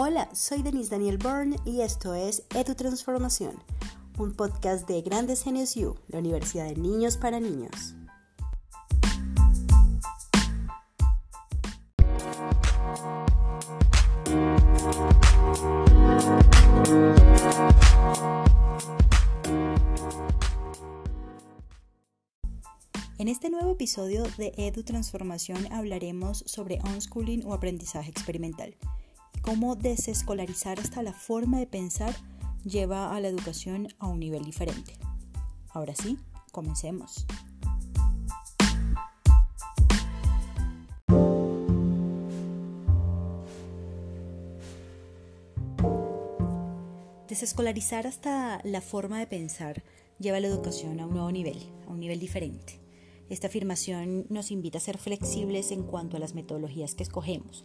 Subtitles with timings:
[0.00, 3.60] Hola, soy Denise Daniel Byrne y esto es Edu Transformación,
[4.16, 5.74] un podcast de Grandes Genios
[6.06, 7.96] la Universidad de Niños para Niños.
[23.18, 28.76] En este nuevo episodio de Edu Transformación hablaremos sobre unschooling o aprendizaje experimental
[29.48, 32.14] cómo desescolarizar hasta la forma de pensar
[32.64, 34.92] lleva a la educación a un nivel diferente.
[35.70, 36.18] Ahora sí,
[36.52, 37.24] comencemos.
[47.26, 49.82] Desescolarizar hasta la forma de pensar
[50.18, 52.78] lleva a la educación a un nuevo nivel, a un nivel diferente.
[53.30, 57.64] Esta afirmación nos invita a ser flexibles en cuanto a las metodologías que escogemos,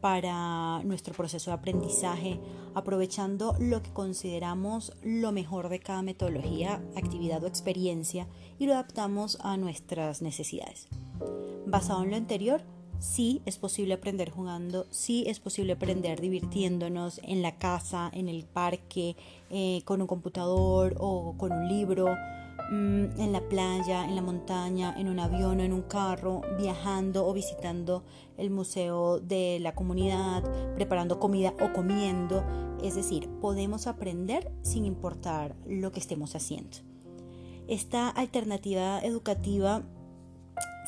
[0.00, 2.40] para nuestro proceso de aprendizaje,
[2.74, 8.26] aprovechando lo que consideramos lo mejor de cada metodología, actividad o experiencia
[8.58, 10.88] y lo adaptamos a nuestras necesidades.
[11.66, 12.62] Basado en lo anterior,
[12.98, 18.44] sí es posible aprender jugando, sí es posible aprender divirtiéndonos en la casa, en el
[18.44, 19.16] parque,
[19.50, 22.14] eh, con un computador o con un libro
[22.70, 27.32] en la playa, en la montaña, en un avión o en un carro, viajando o
[27.32, 28.04] visitando
[28.36, 32.44] el museo de la comunidad, preparando comida o comiendo.
[32.82, 36.78] Es decir, podemos aprender sin importar lo que estemos haciendo.
[37.66, 39.82] Esta alternativa educativa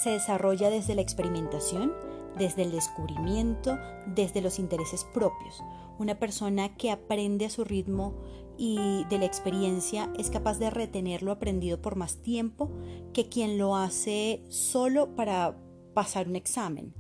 [0.03, 1.93] se desarrolla desde la experimentación,
[2.39, 5.63] desde el descubrimiento, desde los intereses propios.
[5.99, 8.15] Una persona que aprende a su ritmo
[8.57, 12.71] y de la experiencia es capaz de retener lo aprendido por más tiempo
[13.13, 15.57] que quien lo hace solo para
[15.95, 16.95] pasar un examen.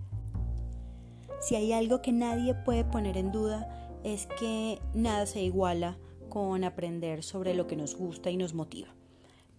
[1.41, 3.69] Si hay algo que nadie puede poner en duda
[4.05, 5.99] es que nada se iguala
[6.29, 8.89] con aprender sobre lo que nos gusta y nos motiva.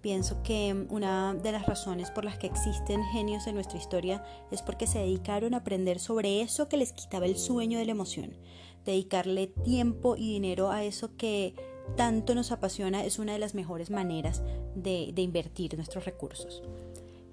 [0.03, 4.21] Pienso que una de las razones por las que existen genios en nuestra historia
[4.51, 7.93] es porque se dedicaron a aprender sobre eso que les quitaba el sueño de la
[7.93, 8.35] emoción.
[8.83, 11.55] Dedicarle tiempo y dinero a eso que
[11.95, 14.43] tanto nos apasiona es una de las mejores maneras
[14.75, 16.61] de, invertir nuestros recursos.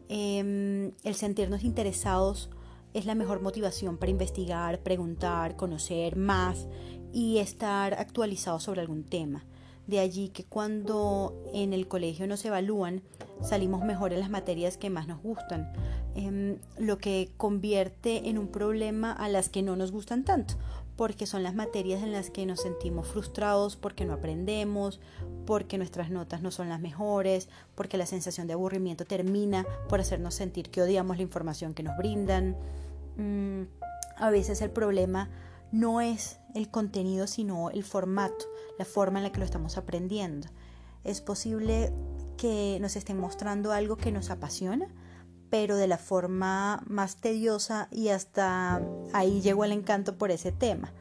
[0.08, 2.50] Em, el sentirnos interesados
[2.94, 6.68] es la mejor motivación para investigar, preguntar, conocer más
[7.12, 9.44] y estar actualizados sobre algún tema.
[9.90, 13.02] De allí que cuando en el colegio nos evalúan,
[13.42, 15.72] salimos mejor en las materias que más nos gustan,
[16.14, 20.54] em, lo que convierte en un problema a las que no nos gustan tanto
[20.94, 25.00] porque son las materias en las que nos sentimos frustrados, porque no aprendemos,
[25.44, 30.34] porque nuestras notas no son las mejores, porque la sensación de aburrimiento termina por hacernos
[30.34, 32.54] sentir que odiamos la información que nos brindan.
[33.16, 33.62] Mm,
[34.18, 35.30] a veces el problema
[35.72, 38.46] no es el contenido, sino el formato,
[38.78, 40.48] la forma en la que lo estamos aprendiendo.
[41.04, 41.92] Es posible
[42.36, 44.88] que nos estén mostrando algo que nos apasiona,
[45.50, 48.82] pero de la forma más tediosa y hasta
[49.12, 50.92] ahí llegó el encanto por ese tema.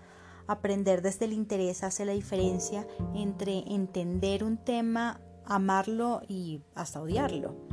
[0.47, 7.68] Aprender desde el interés hace la diferencia entre entender un tema, amarlo y hasta odiarlo.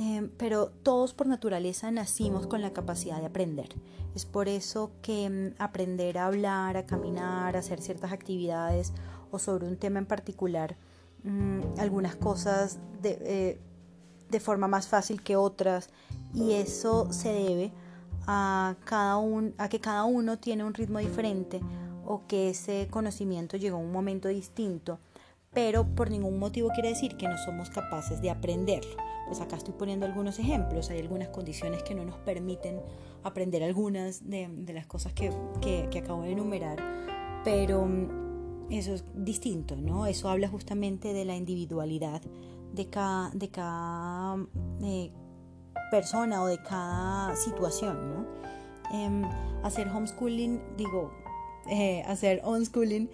[0.00, 3.68] Em, pero todos por naturaleza nacimos con la capacidad de aprender.
[4.14, 8.94] Es por eso que em, aprender a hablar, a caminar, a hacer ciertas actividades
[9.30, 10.76] o sobre un tema en particular,
[11.22, 13.60] mm, algunas cosas de, eh,
[14.30, 15.90] de forma más fácil que otras
[16.32, 17.70] y eso se debe
[18.26, 21.60] a, cada un, a que cada uno tiene un ritmo diferente
[22.06, 24.98] o que ese conocimiento llegó a un momento distinto,
[25.52, 28.96] pero por ningún motivo quiere decir que no somos capaces de aprenderlo.
[29.26, 32.80] Pues acá estoy poniendo algunos ejemplos, hay algunas condiciones que no nos permiten
[33.22, 36.78] aprender algunas de, las cosas que, que acabo de enumerar,
[37.44, 40.06] pero mm, eso es distinto, ¿no?
[40.06, 42.22] Eso habla justamente de la individualidad
[42.72, 44.36] de cada, de cada
[44.82, 45.12] eh,
[45.90, 48.26] persona o de cada situación, ¿no?
[48.92, 49.24] Em,
[49.62, 51.12] hacer homeschooling, digo,
[51.70, 53.10] eh, hacer homeschooling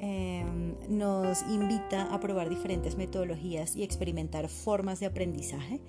[0.00, 5.80] em, nos invita a probar diferentes metodologías y experimentar formas de aprendizaje,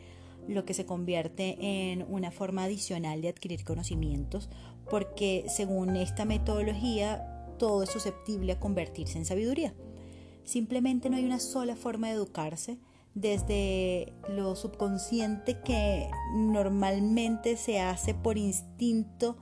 [0.48, 4.50] lo que se convierte en una forma adicional de adquirir conocimientos,
[4.90, 7.26] porque según esta metodología
[7.58, 9.74] todo es susceptible a convertirse en sabiduría.
[10.44, 12.80] Simplemente no hay una sola forma de educarse,
[13.14, 19.38] desde lo subconsciente que normalmente se hace por instinto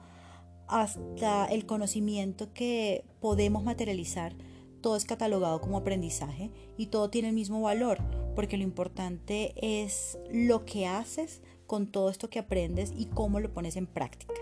[0.67, 4.35] hasta el conocimiento que podemos materializar,
[4.79, 7.99] todo es catalogado como aprendizaje y todo tiene el mismo valor,
[8.35, 13.53] porque lo importante es lo que haces con todo esto que aprendes y cómo lo
[13.53, 14.33] pones en práctica.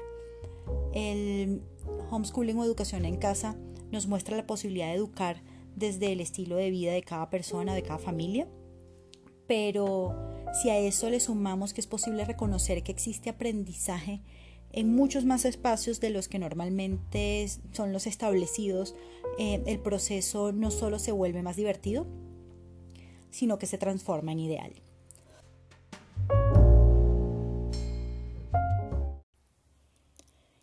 [0.93, 1.61] El
[2.09, 3.57] homeschooling o educación en casa
[3.91, 5.41] nos muestra la posibilidad de educar
[5.75, 8.47] desde el estilo de vida de cada persona, de cada familia,
[9.47, 10.15] pero
[10.61, 14.21] si a eso le sumamos que es posible reconocer que existe aprendizaje
[14.71, 18.95] en muchos más espacios de los que normalmente son los establecidos,
[19.39, 22.07] eh, el proceso no solo se vuelve más divertido,
[23.29, 24.73] sino que se transforma en ideal.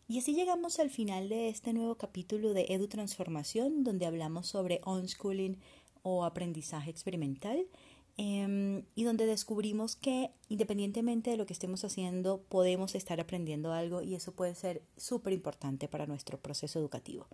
[0.06, 4.80] Y así llegamos al final de este nuevo capítulo de Edu Transformación, donde hablamos sobre
[4.84, 5.58] unschooling
[6.02, 7.66] o aprendizaje experimental
[8.16, 8.53] Em,
[9.04, 14.14] y donde descubrimos que independientemente de lo que estemos haciendo, podemos estar aprendiendo algo y
[14.14, 17.26] eso puede ser súper importante para nuestro proceso educativo.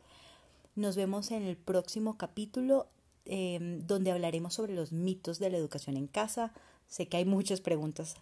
[0.75, 2.89] Nos vemos en el próximo capítulo
[3.25, 6.53] em, donde hablaremos sobre los mitos de la educación en casa.
[6.89, 8.17] Sé que hay muchas preguntas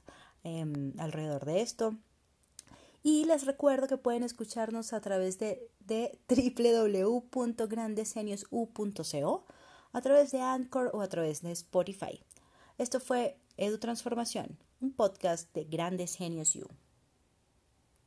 [0.45, 1.97] em, alrededor de esto.
[3.03, 6.19] Y les recuerdo que pueden escucharnos a través de, de
[9.93, 12.21] a través de Anchor o a través de Spotify.
[12.79, 16.69] Esto fue Edu Transformación, un podcast de Grandes Genios You.